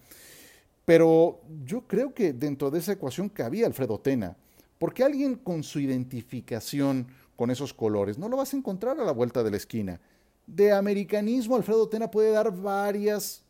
pero 0.84 1.40
yo 1.64 1.88
creo 1.88 2.14
que 2.14 2.34
dentro 2.34 2.70
de 2.70 2.80
esa 2.80 2.92
ecuación 2.92 3.30
cabía 3.30 3.68
Alfredo 3.68 4.02
Tena, 4.02 4.36
porque 4.82 5.04
alguien 5.04 5.36
con 5.36 5.62
su 5.62 5.80
identificación 5.80 7.06
con 7.36 7.52
esos 7.52 7.72
colores 7.72 8.18
no 8.18 8.28
lo 8.28 8.38
vas 8.38 8.52
a 8.52 8.58
encontrar 8.58 9.00
a 9.00 9.04
la 9.04 9.12
vuelta 9.12 9.44
de 9.44 9.52
la 9.52 9.58
esquina. 9.58 10.02
De 10.48 10.72
americanismo, 10.72 11.56
Alfredo 11.56 11.88
Tena 11.88 12.10
puede 12.10 12.32
dar 12.32 12.52
varias 12.52 13.44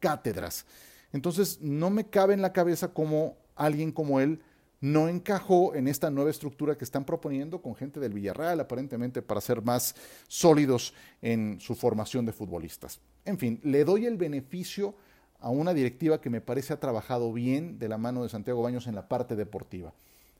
cátedras. 0.00 0.64
Entonces, 1.12 1.60
no 1.60 1.90
me 1.90 2.06
cabe 2.06 2.32
en 2.32 2.40
la 2.40 2.54
cabeza 2.54 2.94
cómo 2.94 3.36
alguien 3.54 3.92
como 3.92 4.18
él 4.18 4.40
no 4.80 5.10
encajó 5.10 5.74
en 5.74 5.88
esta 5.88 6.10
nueva 6.10 6.30
estructura 6.30 6.78
que 6.78 6.84
están 6.84 7.04
proponiendo 7.04 7.60
con 7.60 7.74
gente 7.74 8.00
del 8.00 8.14
Villarreal, 8.14 8.58
aparentemente 8.58 9.20
para 9.20 9.42
ser 9.42 9.60
más 9.60 9.94
sólidos 10.26 10.94
en 11.20 11.60
su 11.60 11.74
formación 11.74 12.24
de 12.24 12.32
futbolistas. 12.32 12.98
En 13.26 13.36
fin, 13.36 13.60
le 13.62 13.84
doy 13.84 14.06
el 14.06 14.16
beneficio 14.16 14.94
a 15.38 15.50
una 15.50 15.74
directiva 15.74 16.22
que 16.22 16.30
me 16.30 16.40
parece 16.40 16.72
ha 16.72 16.80
trabajado 16.80 17.30
bien 17.34 17.78
de 17.78 17.90
la 17.90 17.98
mano 17.98 18.22
de 18.22 18.30
Santiago 18.30 18.62
Baños 18.62 18.86
en 18.86 18.94
la 18.94 19.06
parte 19.06 19.36
deportiva. 19.36 19.92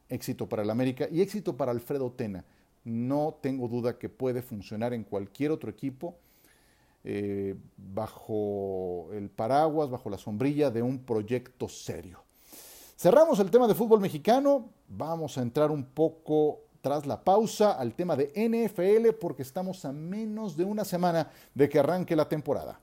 Éxito 0.09 0.49
para 0.49 0.62
el 0.62 0.71
América 0.71 1.09
y 1.11 1.21
éxito 1.21 1.57
para 1.57 1.73
Alfredo 1.73 2.11
Tena. 2.12 2.45
No 2.85 3.38
tengo 3.41 3.69
duda 3.69 3.99
que 3.99 4.09
puede 4.09 4.43
funcionar 4.43 4.95
en 4.95 5.05
cualquier 5.05 5.50
otro 5.50 5.71
equipo 5.71 6.17
eh, 7.05 7.55
bajo 7.77 9.09
el 9.12 9.31
paraguas, 9.31 9.91
bajo 9.91 10.11
la 10.11 10.19
sombrilla 10.19 10.71
de 10.71 10.83
un 10.83 10.99
proyecto 10.99 11.69
serio. 11.69 12.23
Cerramos 12.97 13.38
el 13.38 13.50
tema 13.50 13.69
de 13.69 13.75
fútbol 13.75 14.00
mexicano, 14.00 14.71
vamos 14.88 15.38
a 15.38 15.43
entrar 15.43 15.71
un 15.71 15.85
poco 15.85 16.62
tras 16.81 17.07
la 17.07 17.23
pausa 17.23 17.73
al 17.73 17.95
tema 17.95 18.17
de 18.17 18.33
NFL 18.35 19.17
porque 19.21 19.43
estamos 19.43 19.85
a 19.85 19.93
menos 19.93 20.57
de 20.57 20.65
una 20.65 20.85
semana 20.85 21.31
de 21.55 21.69
que 21.69 21.79
arranque 21.79 22.17
la 22.17 22.29
temporada. 22.29 22.81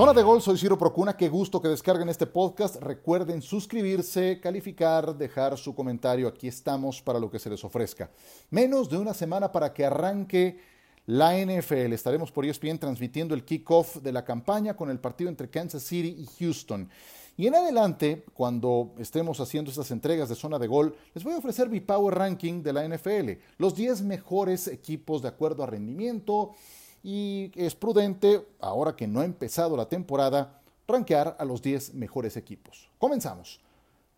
Zona 0.00 0.14
de 0.14 0.22
Gol, 0.22 0.40
soy 0.40 0.56
Ciro 0.56 0.78
Procuna, 0.78 1.14
qué 1.14 1.28
gusto 1.28 1.60
que 1.60 1.68
descarguen 1.68 2.08
este 2.08 2.26
podcast. 2.26 2.76
Recuerden 2.76 3.42
suscribirse, 3.42 4.40
calificar, 4.40 5.14
dejar 5.14 5.58
su 5.58 5.74
comentario. 5.74 6.26
Aquí 6.26 6.48
estamos 6.48 7.02
para 7.02 7.18
lo 7.18 7.30
que 7.30 7.38
se 7.38 7.50
les 7.50 7.62
ofrezca. 7.62 8.10
Menos 8.48 8.88
de 8.88 8.96
una 8.96 9.12
semana 9.12 9.52
para 9.52 9.74
que 9.74 9.84
arranque 9.84 10.58
la 11.04 11.36
NFL. 11.36 11.92
Estaremos 11.92 12.32
por 12.32 12.46
ESPN 12.46 12.78
transmitiendo 12.78 13.34
el 13.34 13.44
kickoff 13.44 13.96
de 13.96 14.10
la 14.10 14.24
campaña 14.24 14.74
con 14.74 14.88
el 14.88 14.98
partido 14.98 15.28
entre 15.28 15.50
Kansas 15.50 15.82
City 15.82 16.16
y 16.18 16.26
Houston. 16.38 16.88
Y 17.36 17.46
en 17.46 17.56
adelante, 17.56 18.24
cuando 18.32 18.94
estemos 18.98 19.38
haciendo 19.38 19.70
estas 19.70 19.90
entregas 19.90 20.30
de 20.30 20.34
zona 20.34 20.58
de 20.58 20.66
gol, 20.66 20.96
les 21.12 21.22
voy 21.22 21.34
a 21.34 21.38
ofrecer 21.38 21.68
mi 21.68 21.80
Power 21.80 22.14
Ranking 22.14 22.62
de 22.62 22.72
la 22.72 22.88
NFL. 22.88 23.32
Los 23.58 23.74
10 23.74 24.00
mejores 24.00 24.66
equipos 24.66 25.20
de 25.20 25.28
acuerdo 25.28 25.62
a 25.62 25.66
rendimiento, 25.66 26.54
y 27.02 27.50
es 27.54 27.74
prudente, 27.74 28.46
ahora 28.60 28.94
que 28.94 29.06
no 29.06 29.20
ha 29.20 29.24
empezado 29.24 29.76
la 29.76 29.88
temporada, 29.88 30.60
rankear 30.86 31.36
a 31.38 31.44
los 31.44 31.62
10 31.62 31.94
mejores 31.94 32.36
equipos. 32.36 32.90
Comenzamos. 32.98 33.60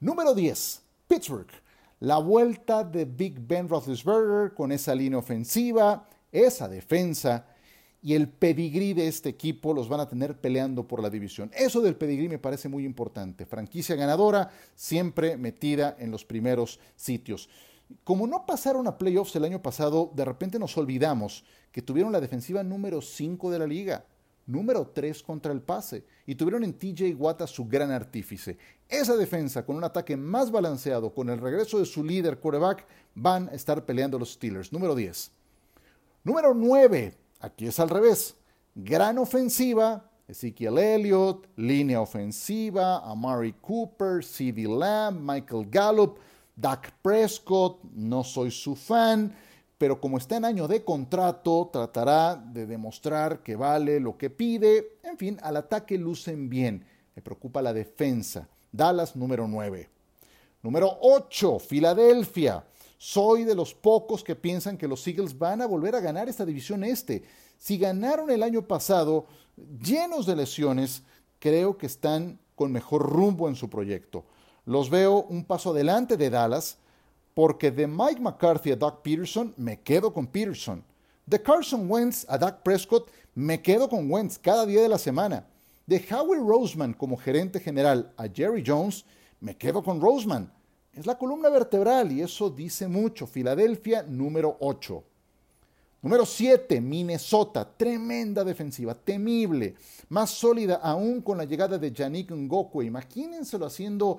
Número 0.01 0.35
10, 0.35 0.83
Pittsburgh. 1.07 1.51
La 2.01 2.19
vuelta 2.19 2.83
de 2.83 3.05
Big 3.05 3.39
Ben 3.39 3.69
Roethlisberger 3.69 4.55
con 4.55 4.73
esa 4.73 4.95
línea 4.95 5.19
ofensiva, 5.19 6.09
esa 6.33 6.69
defensa 6.69 7.47
y 8.03 8.15
el 8.15 8.29
pedigrí 8.29 8.95
de 8.95 9.07
este 9.07 9.29
equipo 9.29 9.73
los 9.73 9.89
van 9.89 10.01
a 10.01 10.09
tener 10.09 10.37
peleando 10.37 10.89
por 10.89 11.01
la 11.01 11.09
división. 11.09 11.51
Eso 11.55 11.81
del 11.81 11.95
pedigrí 11.95 12.29
me 12.29 12.41
parece 12.41 12.69
muy 12.69 12.85
importante. 12.85 13.47
Franquicia 13.47 13.95
ganadora, 13.95 14.51
siempre 14.75 15.37
metida 15.37 15.97
en 16.01 16.11
los 16.11 16.25
primeros 16.25 16.81
sitios. 16.97 17.49
Como 18.05 18.27
no 18.27 18.47
pasaron 18.47 18.87
a 18.87 18.99
playoffs 18.99 19.35
el 19.37 19.45
año 19.45 19.63
pasado, 19.63 20.11
de 20.15 20.25
repente 20.25 20.59
nos 20.59 20.77
olvidamos 20.77 21.45
que 21.71 21.83
tuvieron 21.83 22.13
la 22.13 22.21
defensiva 22.21 22.63
número 22.63 23.01
5 23.01 23.51
de 23.51 23.59
la 23.59 23.67
liga, 23.67 24.05
número 24.47 24.89
3 24.89 25.23
contra 25.23 25.53
el 25.53 25.63
pase, 25.63 26.05
y 26.27 26.35
tuvieron 26.35 26.65
en 26.65 26.75
TJ 26.75 27.15
Watt 27.17 27.47
su 27.47 27.67
gran 27.67 27.91
artífice. 27.91 28.59
Esa 28.89 29.17
defensa, 29.17 29.65
con 29.65 29.77
un 29.77 29.85
ataque 29.85 30.17
más 30.17 30.51
balanceado, 30.51 31.15
con 31.15 31.31
el 31.31 31.39
regreso 31.39 31.79
de 31.79 31.87
su 31.87 32.05
líder 32.05 32.39
quarterback, 32.39 32.87
van 33.15 33.49
a 33.49 33.53
estar 33.53 33.85
peleando 33.85 34.19
los 34.19 34.33
Steelers. 34.33 34.73
Número 34.73 34.95
10. 34.95 35.31
Número 36.25 36.55
9. 36.55 37.17
Aquí 37.41 37.67
es 37.67 37.81
al 37.81 37.89
revés. 37.89 38.37
Gran 38.75 39.19
ofensiva. 39.19 40.09
Ezekiel 40.29 40.79
Elliott, 40.79 41.47
línea 41.57 42.01
ofensiva, 42.01 42.99
Amari 42.99 43.53
Cooper, 43.61 44.25
CeeDee 44.25 44.67
Lamb, 44.67 45.21
Michael 45.21 45.67
Gallup, 45.69 46.19
Dak 46.55 46.93
Prescott, 47.03 47.83
no 47.95 48.25
soy 48.25 48.51
su 48.51 48.77
fan, 48.77 49.35
pero 49.79 50.01
como 50.01 50.19
está 50.19 50.37
en 50.37 50.45
año 50.45 50.69
de 50.69 50.85
contrato, 50.85 51.71
tratará 51.73 52.37
de 52.37 52.67
demostrar 52.67 53.43
que 53.43 53.57
vale 53.57 53.99
lo 53.99 54.17
que 54.17 54.31
pide. 54.31 54.99
En 55.03 55.19
fin, 55.19 55.39
al 55.43 55.57
ataque 55.57 55.99
lucen 55.99 56.49
bien. 56.49 56.85
Me 57.17 57.23
preocupa 57.23 57.63
la 57.63 57.73
defensa. 57.73 58.49
Dallas 58.71 59.17
número 59.17 59.49
9. 59.49 59.89
Número 60.63 60.99
8, 61.01 61.59
Filadelfia. 61.59 62.65
Soy 62.97 63.43
de 63.43 63.57
los 63.57 63.75
pocos 63.75 64.23
que 64.23 64.37
piensan 64.37 64.79
que 64.79 64.87
los 64.87 65.05
Eagles 65.09 65.37
van 65.37 65.61
a 65.61 65.67
volver 65.67 65.97
a 65.97 66.01
ganar 66.01 66.29
esta 66.29 66.47
división 66.47 66.85
este. 66.85 67.25
Si 67.59 67.77
ganaron 67.77 68.31
el 68.31 68.45
año 68.45 68.63
pasado 68.63 69.27
llenos 69.83 70.27
de 70.27 70.37
lesiones, 70.37 71.03
creo 71.41 71.77
que 71.77 71.87
están 71.87 72.39
con 72.55 72.71
mejor 72.71 73.11
rumbo 73.11 73.49
en 73.49 73.57
su 73.57 73.69
proyecto. 73.69 74.25
Los 74.65 74.91
veo 74.91 75.23
un 75.29 75.45
paso 75.45 75.71
adelante 75.71 76.17
de 76.17 76.31
Dallas, 76.31 76.77
porque 77.35 77.71
de 77.71 77.87
Mike 77.87 78.21
McCarthy 78.21 78.73
a 78.73 78.77
Doug 78.77 79.03
Peterson 79.03 79.53
me 79.57 79.81
quedo 79.81 80.13
con 80.13 80.27
Peterson. 80.27 80.85
De 81.27 81.41
Carson 81.41 81.91
Wentz 81.91 82.27
a 82.29 82.39
Doug 82.39 82.63
Prescott 82.63 83.09
me 83.35 83.61
quedo 83.61 83.89
con 83.89 84.11
Wentz 84.11 84.39
cada 84.39 84.67
día 84.67 84.83
de 84.83 84.89
la 84.89 84.99
semana. 84.99 85.47
De 85.87 85.97
Howie 86.11 86.39
Roseman 86.39 86.93
como 86.93 87.17
gerente 87.17 87.59
general 87.59 88.13
a 88.17 88.29
Jerry 88.29 88.63
Jones 88.65 89.05
me 89.41 89.57
quedo 89.57 89.83
con 89.83 90.01
Roseman. 90.01 90.53
Es 90.93 91.07
la 91.07 91.17
columna 91.17 91.49
vertebral 91.49 92.13
y 92.13 92.21
eso 92.21 92.51
dice 92.51 92.87
mucho. 92.87 93.27
Filadelfia 93.27 94.03
número 94.03 94.57
8. 94.61 95.03
Número 96.03 96.27
7, 96.27 96.81
Minnesota, 96.81 97.65
tremenda 97.65 98.43
defensiva, 98.43 98.93
temible, 98.93 99.77
más 100.09 100.31
sólida 100.31 100.81
aún 100.83 101.21
con 101.23 101.39
la 101.39 101.45
llegada 101.45 101.79
de 101.79 101.93
Yannick 101.93 102.33
Ngokwe. 102.33 102.85
Imagínenselo 102.85 103.67
haciendo 103.67 104.19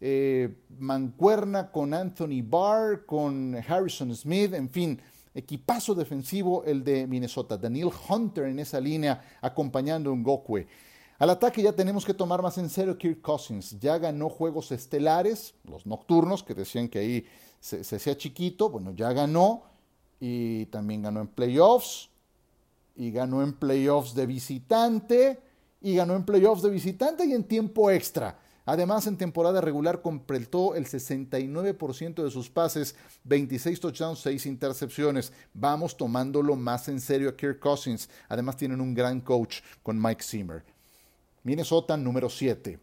eh, 0.00 0.54
mancuerna 0.78 1.70
con 1.70 1.92
Anthony 1.92 2.42
Barr, 2.42 3.04
con 3.04 3.56
Harrison 3.56 4.14
Smith, 4.14 4.54
en 4.54 4.68
fin, 4.68 5.00
equipazo 5.34 5.94
defensivo 5.94 6.64
el 6.64 6.84
de 6.84 7.06
Minnesota. 7.06 7.56
Daniel 7.56 7.90
Hunter 8.08 8.44
en 8.44 8.58
esa 8.58 8.80
línea 8.80 9.22
acompañando 9.40 10.12
a 10.12 10.16
Ngokwe. 10.16 10.66
Al 11.18 11.30
ataque 11.30 11.62
ya 11.62 11.72
tenemos 11.72 12.04
que 12.04 12.14
tomar 12.14 12.42
más 12.42 12.58
en 12.58 12.68
serio 12.68 12.96
Kirk 12.96 13.20
Cousins. 13.20 13.78
Ya 13.80 13.98
ganó 13.98 14.28
juegos 14.28 14.70
estelares, 14.70 15.54
los 15.64 15.84
nocturnos, 15.84 16.44
que 16.44 16.54
decían 16.54 16.88
que 16.88 17.00
ahí 17.00 17.26
se, 17.58 17.82
se 17.82 17.96
hacía 17.96 18.16
chiquito. 18.16 18.70
Bueno, 18.70 18.92
ya 18.94 19.12
ganó 19.12 19.64
y 20.20 20.66
también 20.66 21.02
ganó 21.02 21.20
en 21.20 21.26
playoffs. 21.26 22.10
Y 22.94 23.10
ganó 23.10 23.42
en 23.42 23.52
playoffs 23.52 24.14
de 24.14 24.26
visitante. 24.26 25.40
Y 25.80 25.96
ganó 25.96 26.14
en 26.14 26.24
playoffs 26.24 26.62
de 26.62 26.70
visitante 26.70 27.26
y 27.26 27.32
en 27.32 27.42
tiempo 27.42 27.90
extra. 27.90 28.38
Además, 28.70 29.06
en 29.06 29.16
temporada 29.16 29.62
regular 29.62 30.02
completó 30.02 30.74
el 30.74 30.84
69% 30.84 32.22
de 32.22 32.30
sus 32.30 32.50
pases, 32.50 32.96
26 33.24 33.80
touchdowns, 33.80 34.18
6 34.18 34.44
intercepciones. 34.44 35.32
Vamos 35.54 35.96
tomándolo 35.96 36.54
más 36.54 36.86
en 36.88 37.00
serio 37.00 37.30
a 37.30 37.34
Kirk 37.34 37.60
Cousins. 37.60 38.10
Además, 38.28 38.58
tienen 38.58 38.82
un 38.82 38.92
gran 38.92 39.22
coach 39.22 39.60
con 39.82 39.98
Mike 39.98 40.22
Zimmer. 40.22 40.62
Minnesota 41.44 41.96
número 41.96 42.28
7. 42.28 42.78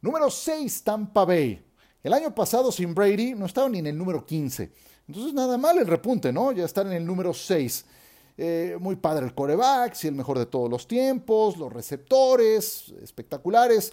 Número 0.00 0.30
6, 0.30 0.82
Tampa 0.82 1.26
Bay. 1.26 1.62
El 2.02 2.14
año 2.14 2.34
pasado 2.34 2.72
sin 2.72 2.94
Brady 2.94 3.34
no 3.34 3.44
estaba 3.44 3.68
ni 3.68 3.80
en 3.80 3.88
el 3.88 3.98
número 3.98 4.24
15. 4.24 4.72
Entonces 5.06 5.34
nada 5.34 5.58
mal 5.58 5.76
el 5.76 5.86
repunte, 5.86 6.32
¿no? 6.32 6.50
Ya 6.52 6.64
están 6.64 6.86
en 6.86 6.94
el 6.94 7.04
número 7.04 7.34
6. 7.34 7.84
Eh, 8.38 8.78
muy 8.80 8.96
padre 8.96 9.26
el 9.26 9.34
coreback, 9.34 9.92
sí, 9.92 10.08
el 10.08 10.14
mejor 10.14 10.38
de 10.38 10.46
todos 10.46 10.70
los 10.70 10.88
tiempos, 10.88 11.58
los 11.58 11.70
receptores 11.70 12.88
espectaculares 13.02 13.92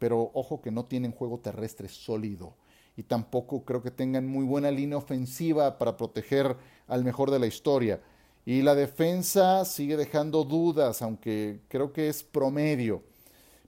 pero 0.00 0.30
ojo 0.34 0.62
que 0.62 0.72
no 0.72 0.86
tienen 0.86 1.12
juego 1.12 1.38
terrestre 1.38 1.86
sólido 1.86 2.54
y 2.96 3.02
tampoco 3.02 3.64
creo 3.64 3.82
que 3.82 3.90
tengan 3.90 4.26
muy 4.26 4.44
buena 4.44 4.70
línea 4.70 4.96
ofensiva 4.96 5.78
para 5.78 5.96
proteger 5.96 6.56
al 6.88 7.04
mejor 7.04 7.30
de 7.30 7.38
la 7.38 7.46
historia. 7.46 8.00
Y 8.44 8.62
la 8.62 8.74
defensa 8.74 9.64
sigue 9.66 9.96
dejando 9.96 10.42
dudas, 10.42 11.02
aunque 11.02 11.60
creo 11.68 11.92
que 11.92 12.08
es 12.08 12.22
promedio. 12.22 13.02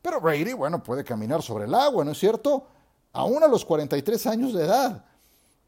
Pero 0.01 0.21
Brady, 0.21 0.55
bueno, 0.55 0.83
puede 0.83 1.05
caminar 1.05 1.43
sobre 1.43 1.67
el 1.67 1.75
agua, 1.75 2.05
¿no 2.05 2.13
es 2.13 2.19
cierto? 2.19 2.67
Aún 3.13 3.45
a 3.45 3.47
los 3.49 3.65
43 3.65 4.27
años 4.27 4.55
de 4.55 4.65
edad. 4.65 5.05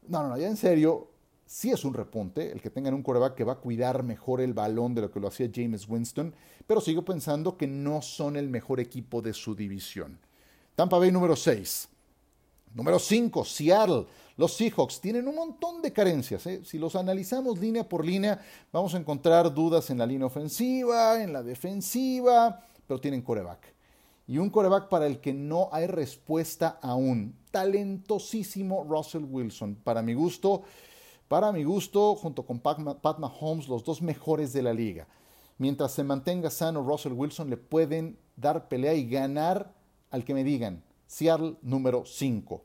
No, 0.07 0.23
no, 0.23 0.29
no, 0.29 0.37
ya 0.37 0.47
en 0.47 0.57
serio, 0.57 1.11
sí 1.45 1.71
es 1.71 1.85
un 1.85 1.93
repunte 1.93 2.51
el 2.51 2.59
que 2.59 2.71
tengan 2.71 2.95
un 2.95 3.03
coreback 3.03 3.35
que 3.35 3.43
va 3.43 3.53
a 3.53 3.59
cuidar 3.59 4.03
mejor 4.03 4.41
el 4.41 4.53
balón 4.53 4.95
de 4.95 5.01
lo 5.01 5.11
que 5.11 5.19
lo 5.19 5.27
hacía 5.27 5.49
James 5.53 5.87
Winston, 5.87 6.33
pero 6.65 6.81
sigo 6.81 7.05
pensando 7.05 7.55
que 7.55 7.67
no 7.67 8.01
son 8.01 8.35
el 8.35 8.49
mejor 8.49 8.79
equipo 8.79 9.21
de 9.21 9.33
su 9.33 9.55
división. 9.55 10.19
Tampa 10.75 10.97
Bay 10.97 11.11
número 11.11 11.35
6. 11.35 11.87
Número 12.73 12.99
5, 12.99 13.45
Seattle. 13.45 14.05
Los 14.35 14.53
Seahawks 14.55 14.99
tienen 14.99 15.27
un 15.29 15.35
montón 15.35 15.81
de 15.81 15.93
carencias. 15.93 16.45
¿eh? 16.47 16.61
Si 16.65 16.77
los 16.77 16.97
analizamos 16.97 17.57
línea 17.57 17.87
por 17.87 18.05
línea, 18.05 18.41
vamos 18.73 18.93
a 18.93 18.97
encontrar 18.97 19.53
dudas 19.53 19.89
en 19.89 19.97
la 19.97 20.05
línea 20.05 20.27
ofensiva, 20.27 21.23
en 21.23 21.31
la 21.31 21.41
defensiva, 21.41 22.61
pero 22.85 22.99
tienen 22.99 23.21
coreback. 23.21 23.73
Y 24.27 24.37
un 24.37 24.49
coreback 24.49 24.89
para 24.89 25.07
el 25.07 25.21
que 25.21 25.33
no 25.33 25.69
hay 25.71 25.87
respuesta 25.87 26.79
aún. 26.81 27.37
Talentosísimo 27.51 28.83
Russell 28.83 29.23
Wilson. 29.23 29.75
Para 29.75 30.01
mi 30.01 30.13
gusto, 30.13 30.63
para 31.29 31.53
mi 31.53 31.63
gusto, 31.63 32.15
junto 32.15 32.45
con 32.45 32.59
Pat 32.59 33.19
Mahomes, 33.19 33.69
los 33.69 33.85
dos 33.85 34.01
mejores 34.01 34.51
de 34.51 34.63
la 34.63 34.73
liga. 34.73 35.07
Mientras 35.57 35.93
se 35.93 36.03
mantenga 36.03 36.49
sano 36.49 36.83
Russell 36.83 37.13
Wilson, 37.13 37.49
le 37.49 37.55
pueden 37.55 38.17
dar 38.35 38.67
pelea 38.67 38.93
y 38.93 39.07
ganar 39.07 39.73
al 40.15 40.23
que 40.23 40.33
me 40.33 40.45
digan 40.45 40.81
Seattle 41.07 41.57
número 41.61 42.05
5. 42.05 42.63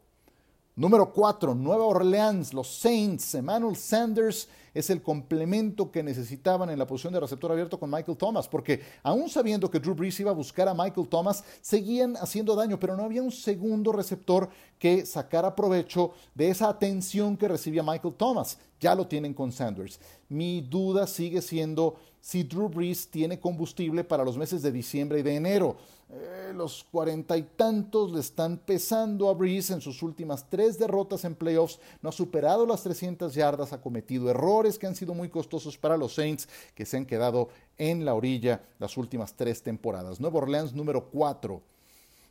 Número 0.76 1.12
4, 1.12 1.52
Nueva 1.54 1.84
Orleans, 1.84 2.54
los 2.54 2.68
Saints, 2.68 3.34
Emmanuel 3.34 3.74
Sanders 3.74 4.48
es 4.72 4.88
el 4.88 5.02
complemento 5.02 5.90
que 5.90 6.04
necesitaban 6.04 6.70
en 6.70 6.78
la 6.78 6.86
posición 6.86 7.12
de 7.12 7.18
receptor 7.18 7.50
abierto 7.50 7.78
con 7.78 7.90
Michael 7.90 8.16
Thomas, 8.16 8.46
porque 8.46 8.80
aún 9.02 9.28
sabiendo 9.28 9.68
que 9.68 9.80
Drew 9.80 9.96
Brees 9.96 10.20
iba 10.20 10.30
a 10.30 10.34
buscar 10.34 10.68
a 10.68 10.74
Michael 10.74 11.08
Thomas, 11.08 11.42
seguían 11.60 12.16
haciendo 12.16 12.54
daño, 12.54 12.78
pero 12.78 12.96
no 12.96 13.02
había 13.02 13.20
un 13.20 13.32
segundo 13.32 13.90
receptor 13.90 14.48
que 14.78 15.04
sacara 15.04 15.56
provecho 15.56 16.12
de 16.36 16.50
esa 16.50 16.68
atención 16.68 17.36
que 17.36 17.48
recibía 17.48 17.82
Michael 17.82 18.14
Thomas. 18.14 18.58
Ya 18.78 18.94
lo 18.94 19.08
tienen 19.08 19.34
con 19.34 19.50
Sanders. 19.50 19.98
Mi 20.28 20.60
duda 20.62 21.08
sigue 21.08 21.42
siendo 21.42 21.96
si 22.20 22.42
Drew 22.42 22.68
Brees 22.68 23.08
tiene 23.08 23.40
combustible 23.40 24.04
para 24.04 24.24
los 24.24 24.36
meses 24.36 24.62
de 24.62 24.72
diciembre 24.72 25.20
y 25.20 25.22
de 25.22 25.36
enero. 25.36 25.76
Eh, 26.12 26.52
los 26.54 26.84
cuarenta 26.90 27.36
y 27.36 27.42
tantos 27.42 28.12
le 28.12 28.18
están 28.18 28.58
pesando 28.58 29.28
a 29.28 29.34
Brees 29.34 29.70
en 29.70 29.80
sus 29.80 30.02
últimas 30.02 30.48
tres 30.50 30.78
derrotas 30.78 31.24
en 31.24 31.36
playoffs. 31.36 31.78
No 32.02 32.08
ha 32.08 32.12
superado 32.12 32.66
las 32.66 32.82
300 32.82 33.32
yardas, 33.34 33.72
ha 33.72 33.80
cometido 33.80 34.28
errores 34.28 34.78
que 34.78 34.88
han 34.88 34.96
sido 34.96 35.14
muy 35.14 35.28
costosos 35.28 35.78
para 35.78 35.96
los 35.96 36.14
Saints, 36.14 36.48
que 36.74 36.84
se 36.84 36.96
han 36.96 37.06
quedado 37.06 37.48
en 37.78 38.04
la 38.04 38.14
orilla 38.14 38.60
las 38.78 38.96
últimas 38.96 39.34
tres 39.34 39.62
temporadas. 39.62 40.20
Nueva 40.20 40.38
Orleans 40.38 40.74
número 40.74 41.08
4. 41.10 41.62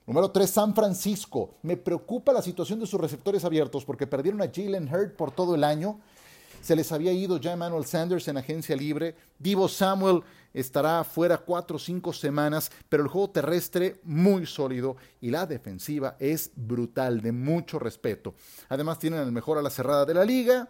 Número 0.10 0.32
3, 0.32 0.50
San 0.50 0.74
Francisco. 0.74 1.52
Me 1.62 1.78
preocupa 1.78 2.34
la 2.34 2.42
situación 2.42 2.80
de 2.80 2.88
sus 2.88 3.00
receptores 3.00 3.46
abiertos 3.46 3.86
porque 3.86 4.08
perdieron 4.08 4.42
a 4.42 4.52
Jalen 4.52 4.92
Hurd 4.92 5.16
por 5.16 5.32
todo 5.32 5.54
el 5.54 5.64
año. 5.64 6.00
Se 6.62 6.76
les 6.76 6.92
había 6.92 7.12
ido 7.12 7.38
ya 7.38 7.54
Emmanuel 7.54 7.86
Sanders 7.86 8.28
en 8.28 8.38
agencia 8.38 8.76
libre. 8.76 9.16
Divo 9.40 9.68
Samuel 9.68 10.22
estará 10.54 11.04
fuera 11.04 11.38
cuatro 11.38 11.78
o 11.78 11.80
cinco 11.80 12.14
semanas, 12.14 12.72
pero 12.90 13.02
el 13.04 13.10
juego 13.10 13.30
terrestre 13.30 14.00
muy 14.04 14.46
sólido 14.46 14.98
y 15.22 15.30
la 15.30 15.46
defensiva 15.46 16.16
es 16.20 16.52
brutal, 16.56 17.22
de 17.22 17.32
mucho 17.32 17.80
respeto. 17.80 18.36
Además 18.68 19.00
tienen 19.00 19.22
el 19.22 19.32
mejor 19.32 19.58
a 19.58 19.62
la 19.62 19.70
cerrada 19.70 20.06
de 20.06 20.14
la 20.14 20.26
liga, 20.26 20.70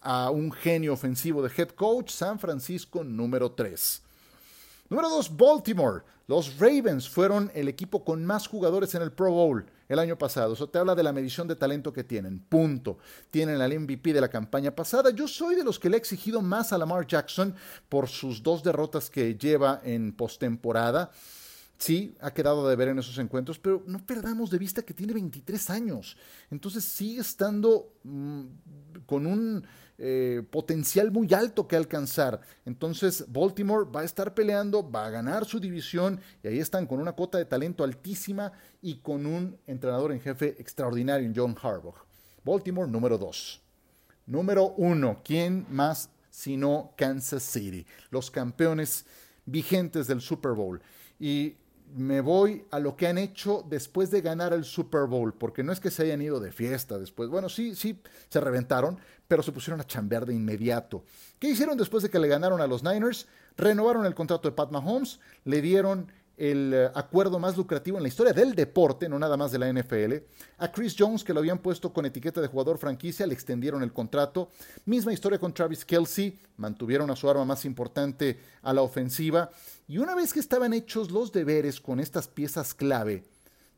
a 0.00 0.30
un 0.30 0.52
genio 0.52 0.92
ofensivo 0.92 1.42
de 1.42 1.52
head 1.56 1.70
coach, 1.70 2.10
San 2.10 2.38
Francisco 2.38 3.04
número 3.04 3.52
3. 3.52 4.02
Número 4.92 5.08
2, 5.08 5.38
Baltimore. 5.38 6.02
Los 6.26 6.58
Ravens 6.58 7.08
fueron 7.08 7.50
el 7.54 7.66
equipo 7.68 8.04
con 8.04 8.26
más 8.26 8.46
jugadores 8.46 8.94
en 8.94 9.00
el 9.00 9.10
Pro 9.10 9.32
Bowl 9.32 9.64
el 9.88 9.98
año 9.98 10.18
pasado. 10.18 10.52
Eso 10.52 10.68
te 10.68 10.78
habla 10.78 10.94
de 10.94 11.02
la 11.02 11.14
medición 11.14 11.48
de 11.48 11.56
talento 11.56 11.94
que 11.94 12.04
tienen. 12.04 12.40
Punto. 12.40 12.98
Tienen 13.30 13.62
al 13.62 13.80
MVP 13.80 14.12
de 14.12 14.20
la 14.20 14.28
campaña 14.28 14.70
pasada. 14.70 15.08
Yo 15.08 15.26
soy 15.26 15.54
de 15.54 15.64
los 15.64 15.78
que 15.78 15.88
le 15.88 15.96
he 15.96 15.98
exigido 15.98 16.42
más 16.42 16.74
a 16.74 16.78
Lamar 16.78 17.06
Jackson 17.06 17.54
por 17.88 18.06
sus 18.06 18.42
dos 18.42 18.62
derrotas 18.62 19.08
que 19.08 19.34
lleva 19.34 19.80
en 19.82 20.12
postemporada. 20.12 21.10
Sí, 21.82 22.14
ha 22.20 22.32
quedado 22.32 22.68
de 22.68 22.76
ver 22.76 22.90
en 22.90 23.00
esos 23.00 23.18
encuentros, 23.18 23.58
pero 23.58 23.82
no 23.88 23.98
perdamos 24.06 24.52
de 24.52 24.58
vista 24.58 24.82
que 24.82 24.94
tiene 24.94 25.14
23 25.14 25.68
años. 25.70 26.16
Entonces 26.48 26.84
sigue 26.84 27.20
estando 27.20 27.92
mm, 28.04 28.42
con 29.04 29.26
un 29.26 29.66
eh, 29.98 30.44
potencial 30.48 31.10
muy 31.10 31.34
alto 31.34 31.66
que 31.66 31.74
alcanzar. 31.74 32.40
Entonces 32.64 33.24
Baltimore 33.26 33.90
va 33.90 34.02
a 34.02 34.04
estar 34.04 34.32
peleando, 34.32 34.88
va 34.88 35.06
a 35.06 35.10
ganar 35.10 35.44
su 35.44 35.58
división 35.58 36.20
y 36.44 36.46
ahí 36.46 36.60
están 36.60 36.86
con 36.86 37.00
una 37.00 37.14
cuota 37.14 37.38
de 37.38 37.46
talento 37.46 37.82
altísima 37.82 38.52
y 38.80 38.98
con 38.98 39.26
un 39.26 39.58
entrenador 39.66 40.12
en 40.12 40.20
jefe 40.20 40.54
extraordinario 40.60 41.26
en 41.26 41.34
John 41.34 41.56
Harbaugh. 41.60 41.96
Baltimore 42.44 42.88
número 42.88 43.18
2. 43.18 43.60
Número 44.26 44.72
1, 44.76 45.22
¿quién 45.24 45.66
más 45.68 46.10
sino 46.30 46.92
Kansas 46.96 47.42
City? 47.42 47.84
Los 48.10 48.30
campeones 48.30 49.04
vigentes 49.46 50.06
del 50.06 50.20
Super 50.20 50.52
Bowl. 50.52 50.80
Y 51.18 51.56
me 51.94 52.20
voy 52.20 52.64
a 52.70 52.78
lo 52.78 52.96
que 52.96 53.06
han 53.06 53.18
hecho 53.18 53.64
después 53.68 54.10
de 54.10 54.20
ganar 54.20 54.52
el 54.52 54.64
Super 54.64 55.06
Bowl, 55.06 55.34
porque 55.34 55.62
no 55.62 55.72
es 55.72 55.80
que 55.80 55.90
se 55.90 56.04
hayan 56.04 56.22
ido 56.22 56.40
de 56.40 56.52
fiesta 56.52 56.98
después. 56.98 57.28
Bueno, 57.28 57.48
sí, 57.48 57.74
sí, 57.74 58.00
se 58.28 58.40
reventaron, 58.40 58.98
pero 59.28 59.42
se 59.42 59.52
pusieron 59.52 59.80
a 59.80 59.86
chambear 59.86 60.26
de 60.26 60.34
inmediato. 60.34 61.04
¿Qué 61.38 61.48
hicieron 61.48 61.76
después 61.76 62.02
de 62.02 62.10
que 62.10 62.18
le 62.18 62.28
ganaron 62.28 62.60
a 62.60 62.66
los 62.66 62.82
Niners? 62.82 63.26
Renovaron 63.56 64.06
el 64.06 64.14
contrato 64.14 64.48
de 64.48 64.54
Pat 64.54 64.70
Mahomes, 64.70 65.20
le 65.44 65.60
dieron 65.60 66.10
el 66.36 66.72
eh, 66.74 66.90
acuerdo 66.94 67.38
más 67.38 67.56
lucrativo 67.56 67.96
en 67.96 68.02
la 68.02 68.08
historia 68.08 68.32
del 68.32 68.54
deporte, 68.54 69.08
no 69.08 69.18
nada 69.18 69.36
más 69.36 69.52
de 69.52 69.58
la 69.58 69.72
NFL. 69.72 70.14
A 70.58 70.72
Chris 70.72 70.94
Jones, 70.98 71.24
que 71.24 71.32
lo 71.32 71.40
habían 71.40 71.58
puesto 71.58 71.92
con 71.92 72.06
etiqueta 72.06 72.40
de 72.40 72.48
jugador 72.48 72.78
franquicia, 72.78 73.26
le 73.26 73.34
extendieron 73.34 73.82
el 73.82 73.92
contrato. 73.92 74.50
Misma 74.84 75.12
historia 75.12 75.38
con 75.38 75.52
Travis 75.52 75.84
Kelsey, 75.84 76.38
mantuvieron 76.56 77.10
a 77.10 77.16
su 77.16 77.28
arma 77.28 77.44
más 77.44 77.64
importante 77.64 78.38
a 78.62 78.72
la 78.72 78.82
ofensiva. 78.82 79.50
Y 79.86 79.98
una 79.98 80.14
vez 80.14 80.32
que 80.32 80.40
estaban 80.40 80.72
hechos 80.72 81.10
los 81.10 81.32
deberes 81.32 81.80
con 81.80 82.00
estas 82.00 82.28
piezas 82.28 82.74
clave, 82.74 83.24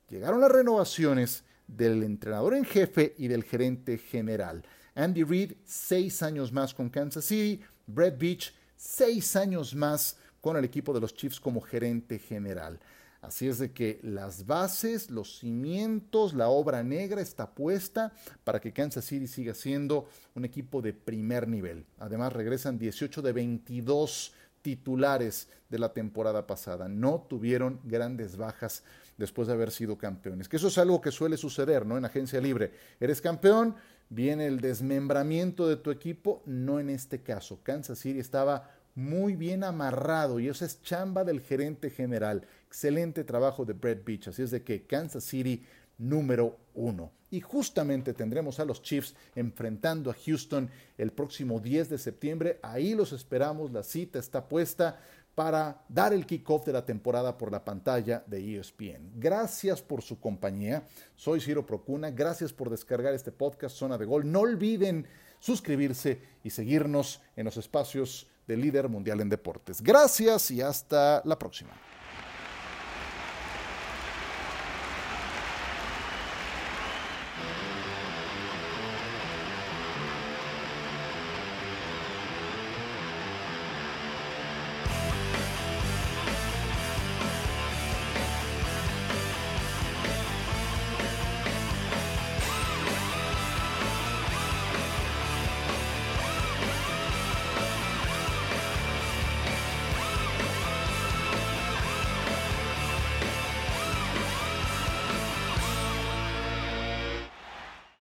llegaron 0.08 0.40
las 0.40 0.52
renovaciones 0.52 1.44
del 1.66 2.02
entrenador 2.02 2.54
en 2.54 2.64
jefe 2.64 3.14
y 3.18 3.28
del 3.28 3.44
gerente 3.44 3.98
general. 3.98 4.64
Andy 4.94 5.24
Reid, 5.24 5.52
seis 5.64 6.22
años 6.22 6.52
más 6.52 6.72
con 6.72 6.88
Kansas 6.88 7.24
City. 7.24 7.62
Brett 7.86 8.18
Beach, 8.18 8.54
seis 8.76 9.36
años 9.36 9.74
más 9.74 10.16
con 10.44 10.58
el 10.58 10.64
equipo 10.66 10.92
de 10.92 11.00
los 11.00 11.14
Chiefs 11.14 11.40
como 11.40 11.62
gerente 11.62 12.18
general. 12.18 12.78
Así 13.22 13.48
es 13.48 13.58
de 13.58 13.72
que 13.72 13.98
las 14.02 14.44
bases, 14.44 15.10
los 15.10 15.38
cimientos, 15.38 16.34
la 16.34 16.48
obra 16.48 16.82
negra 16.82 17.22
está 17.22 17.54
puesta 17.54 18.12
para 18.44 18.60
que 18.60 18.70
Kansas 18.70 19.06
City 19.06 19.26
siga 19.26 19.54
siendo 19.54 20.06
un 20.34 20.44
equipo 20.44 20.82
de 20.82 20.92
primer 20.92 21.48
nivel. 21.48 21.86
Además 21.98 22.34
regresan 22.34 22.78
18 22.78 23.22
de 23.22 23.32
22 23.32 24.34
titulares 24.60 25.48
de 25.70 25.78
la 25.78 25.94
temporada 25.94 26.46
pasada. 26.46 26.88
No 26.88 27.24
tuvieron 27.26 27.80
grandes 27.82 28.36
bajas 28.36 28.82
después 29.16 29.48
de 29.48 29.54
haber 29.54 29.70
sido 29.70 29.96
campeones. 29.96 30.46
Que 30.46 30.58
eso 30.58 30.68
es 30.68 30.76
algo 30.76 31.00
que 31.00 31.10
suele 31.10 31.38
suceder, 31.38 31.86
¿no? 31.86 31.96
En 31.96 32.04
agencia 32.04 32.38
libre. 32.38 32.70
Eres 33.00 33.22
campeón, 33.22 33.76
viene 34.10 34.46
el 34.46 34.60
desmembramiento 34.60 35.66
de 35.66 35.76
tu 35.76 35.90
equipo, 35.90 36.42
no 36.44 36.80
en 36.80 36.90
este 36.90 37.22
caso. 37.22 37.60
Kansas 37.62 37.98
City 37.98 38.18
estaba 38.18 38.68
muy 38.94 39.34
bien 39.34 39.64
amarrado 39.64 40.38
y 40.38 40.48
eso 40.48 40.64
es 40.64 40.82
chamba 40.82 41.24
del 41.24 41.40
gerente 41.40 41.90
general. 41.90 42.46
Excelente 42.66 43.24
trabajo 43.24 43.64
de 43.64 43.72
Brett 43.72 44.04
Beach. 44.04 44.28
Así 44.28 44.42
es 44.42 44.50
de 44.50 44.62
que 44.62 44.86
Kansas 44.86 45.24
City 45.24 45.64
número 45.98 46.56
uno. 46.74 47.12
Y 47.30 47.40
justamente 47.40 48.14
tendremos 48.14 48.60
a 48.60 48.64
los 48.64 48.82
Chiefs 48.82 49.14
enfrentando 49.34 50.10
a 50.10 50.14
Houston 50.14 50.70
el 50.96 51.10
próximo 51.10 51.58
10 51.58 51.88
de 51.88 51.98
septiembre. 51.98 52.60
Ahí 52.62 52.94
los 52.94 53.12
esperamos. 53.12 53.72
La 53.72 53.82
cita 53.82 54.20
está 54.20 54.48
puesta 54.48 55.00
para 55.34 55.82
dar 55.88 56.12
el 56.12 56.26
kickoff 56.26 56.64
de 56.64 56.72
la 56.72 56.84
temporada 56.84 57.36
por 57.36 57.50
la 57.50 57.64
pantalla 57.64 58.22
de 58.28 58.56
ESPN. 58.56 59.14
Gracias 59.16 59.82
por 59.82 60.02
su 60.02 60.20
compañía. 60.20 60.86
Soy 61.16 61.40
Ciro 61.40 61.66
Procuna. 61.66 62.12
Gracias 62.12 62.52
por 62.52 62.70
descargar 62.70 63.14
este 63.14 63.32
podcast 63.32 63.76
Zona 63.76 63.98
de 63.98 64.04
Gol. 64.04 64.30
No 64.30 64.40
olviden 64.40 65.08
suscribirse 65.40 66.20
y 66.44 66.50
seguirnos 66.50 67.20
en 67.34 67.46
los 67.46 67.56
espacios 67.56 68.28
de 68.46 68.56
líder 68.56 68.88
mundial 68.88 69.20
en 69.20 69.28
deportes. 69.28 69.80
Gracias 69.82 70.50
y 70.50 70.60
hasta 70.60 71.22
la 71.24 71.38
próxima. 71.38 71.70